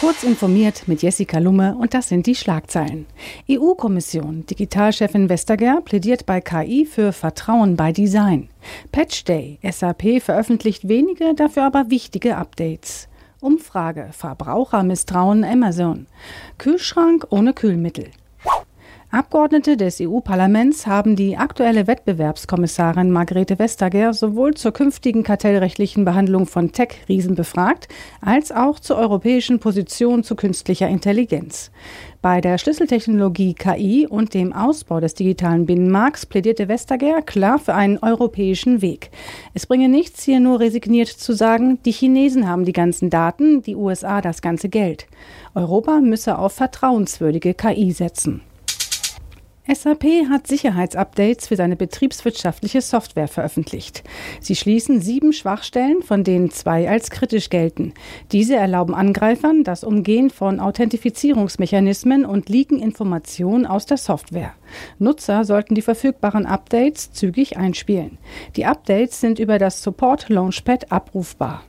Kurz 0.00 0.22
informiert 0.22 0.84
mit 0.88 1.02
Jessica 1.02 1.38
Lumme 1.38 1.76
und 1.78 1.92
das 1.92 2.08
sind 2.08 2.24
die 2.26 2.34
Schlagzeilen. 2.34 3.04
EU-Kommission, 3.50 4.46
Digitalchefin 4.46 5.28
Vestager 5.28 5.82
plädiert 5.82 6.24
bei 6.24 6.40
KI 6.40 6.86
für 6.86 7.12
Vertrauen 7.12 7.76
bei 7.76 7.92
Design. 7.92 8.48
Patch 8.92 9.24
Day, 9.24 9.58
SAP 9.62 10.22
veröffentlicht 10.22 10.88
wenige, 10.88 11.34
dafür 11.34 11.64
aber 11.64 11.90
wichtige 11.90 12.38
Updates. 12.38 13.08
Umfrage, 13.40 14.08
Verbraucher 14.12 14.84
misstrauen 14.84 15.44
Amazon. 15.44 16.06
Kühlschrank 16.56 17.26
ohne 17.28 17.52
Kühlmittel. 17.52 18.06
Abgeordnete 19.12 19.76
des 19.76 20.00
EU-Parlaments 20.00 20.86
haben 20.86 21.16
die 21.16 21.36
aktuelle 21.36 21.88
Wettbewerbskommissarin 21.88 23.10
Margrethe 23.10 23.58
Vestager 23.58 24.14
sowohl 24.14 24.54
zur 24.54 24.70
künftigen 24.70 25.24
kartellrechtlichen 25.24 26.04
Behandlung 26.04 26.46
von 26.46 26.70
Tech-Riesen 26.70 27.34
befragt, 27.34 27.88
als 28.20 28.52
auch 28.52 28.78
zur 28.78 28.98
europäischen 28.98 29.58
Position 29.58 30.22
zu 30.22 30.36
künstlicher 30.36 30.86
Intelligenz. 30.86 31.72
Bei 32.22 32.40
der 32.40 32.56
Schlüsseltechnologie 32.56 33.54
KI 33.54 34.06
und 34.08 34.32
dem 34.32 34.52
Ausbau 34.52 35.00
des 35.00 35.14
digitalen 35.14 35.66
Binnenmarkts 35.66 36.26
plädierte 36.26 36.68
Vestager 36.68 37.20
klar 37.22 37.58
für 37.58 37.74
einen 37.74 37.98
europäischen 37.98 38.80
Weg. 38.80 39.10
Es 39.54 39.66
bringe 39.66 39.88
nichts, 39.88 40.22
hier 40.22 40.38
nur 40.38 40.60
resigniert 40.60 41.08
zu 41.08 41.32
sagen, 41.32 41.80
die 41.84 41.90
Chinesen 41.92 42.48
haben 42.48 42.64
die 42.64 42.72
ganzen 42.72 43.10
Daten, 43.10 43.60
die 43.62 43.74
USA 43.74 44.20
das 44.20 44.40
ganze 44.40 44.68
Geld. 44.68 45.08
Europa 45.56 45.98
müsse 45.98 46.38
auf 46.38 46.52
vertrauenswürdige 46.52 47.54
KI 47.54 47.90
setzen. 47.90 48.42
SAP 49.72 50.04
hat 50.28 50.46
Sicherheitsupdates 50.48 51.46
für 51.46 51.56
seine 51.56 51.76
betriebswirtschaftliche 51.76 52.80
Software 52.80 53.28
veröffentlicht. 53.28 54.02
Sie 54.40 54.56
schließen 54.56 55.00
sieben 55.00 55.32
Schwachstellen, 55.32 56.02
von 56.02 56.24
denen 56.24 56.50
zwei 56.50 56.88
als 56.88 57.10
kritisch 57.10 57.50
gelten. 57.50 57.94
Diese 58.32 58.56
erlauben 58.56 58.94
Angreifern 58.94 59.62
das 59.62 59.84
Umgehen 59.84 60.30
von 60.30 60.58
Authentifizierungsmechanismen 60.58 62.24
und 62.24 62.48
liegen 62.48 62.80
Informationen 62.80 63.64
aus 63.64 63.86
der 63.86 63.98
Software. 63.98 64.54
Nutzer 64.98 65.44
sollten 65.44 65.74
die 65.74 65.82
verfügbaren 65.82 66.46
Updates 66.46 67.12
zügig 67.12 67.56
einspielen. 67.56 68.18
Die 68.56 68.66
Updates 68.66 69.20
sind 69.20 69.38
über 69.38 69.58
das 69.58 69.82
Support 69.82 70.28
Launchpad 70.28 70.90
abrufbar. 70.90 71.62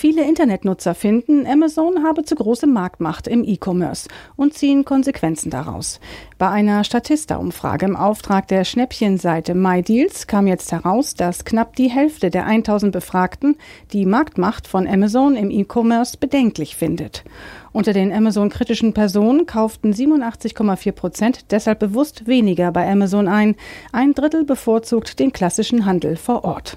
Viele 0.00 0.22
Internetnutzer 0.22 0.94
finden, 0.94 1.44
Amazon 1.44 2.04
habe 2.04 2.22
zu 2.22 2.36
große 2.36 2.68
Marktmacht 2.68 3.26
im 3.26 3.42
E-Commerce 3.42 4.08
und 4.36 4.54
ziehen 4.54 4.84
Konsequenzen 4.84 5.50
daraus. 5.50 5.98
Bei 6.38 6.48
einer 6.50 6.84
Statista-Umfrage 6.84 7.86
im 7.86 7.96
Auftrag 7.96 8.46
der 8.46 8.62
Schnäppchenseite 8.62 9.56
MyDeals 9.56 10.28
kam 10.28 10.46
jetzt 10.46 10.70
heraus, 10.70 11.14
dass 11.14 11.44
knapp 11.44 11.74
die 11.74 11.90
Hälfte 11.90 12.30
der 12.30 12.46
1000 12.46 12.92
Befragten 12.92 13.56
die 13.92 14.06
Marktmacht 14.06 14.68
von 14.68 14.86
Amazon 14.86 15.34
im 15.34 15.50
E-Commerce 15.50 16.16
bedenklich 16.16 16.76
findet. 16.76 17.24
Unter 17.72 17.92
den 17.92 18.12
Amazon-kritischen 18.12 18.94
Personen 18.94 19.46
kauften 19.46 19.92
87,4 19.92 20.92
Prozent 20.92 21.50
deshalb 21.50 21.80
bewusst 21.80 22.28
weniger 22.28 22.70
bei 22.70 22.88
Amazon 22.88 23.26
ein. 23.26 23.56
Ein 23.90 24.14
Drittel 24.14 24.44
bevorzugt 24.44 25.18
den 25.18 25.32
klassischen 25.32 25.86
Handel 25.86 26.14
vor 26.14 26.44
Ort. 26.44 26.76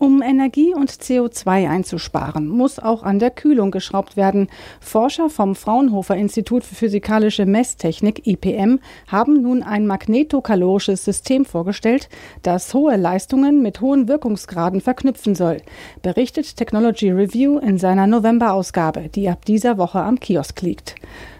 Um 0.00 0.22
Energie 0.22 0.74
und 0.74 0.92
CO2 0.92 1.68
einzusparen, 1.68 2.46
muss 2.46 2.78
auch 2.78 3.02
an 3.02 3.18
der 3.18 3.30
Kühlung 3.30 3.72
geschraubt 3.72 4.16
werden. 4.16 4.46
Forscher 4.80 5.28
vom 5.28 5.56
Fraunhofer 5.56 6.14
Institut 6.14 6.62
für 6.62 6.76
Physikalische 6.76 7.46
Messtechnik 7.46 8.24
IPM 8.24 8.78
haben 9.08 9.42
nun 9.42 9.64
ein 9.64 9.88
magnetokalorisches 9.88 11.04
System 11.04 11.44
vorgestellt, 11.44 12.08
das 12.44 12.72
hohe 12.74 12.94
Leistungen 12.94 13.60
mit 13.60 13.80
hohen 13.80 14.06
Wirkungsgraden 14.06 14.80
verknüpfen 14.80 15.34
soll, 15.34 15.56
berichtet 16.00 16.56
Technology 16.56 17.10
Review 17.10 17.58
in 17.58 17.76
seiner 17.76 18.06
November-Ausgabe, 18.06 19.08
die 19.08 19.28
ab 19.28 19.44
dieser 19.46 19.78
Woche 19.78 19.98
am 19.98 20.20
Kiosk 20.20 20.62
liegt. 20.62 20.94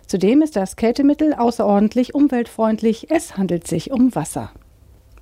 Zudem 0.08 0.42
ist 0.42 0.56
das 0.56 0.74
Kältemittel 0.74 1.32
außerordentlich 1.32 2.12
umweltfreundlich. 2.12 3.08
Es 3.08 3.36
handelt 3.36 3.68
sich 3.68 3.92
um 3.92 4.16
Wasser. 4.16 4.50